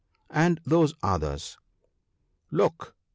And 0.31 0.59
those 0.65 0.95
others— 1.03 1.59
1 2.49 2.57
Look 2.57 2.95